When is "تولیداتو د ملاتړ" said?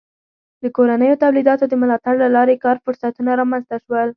1.23-2.13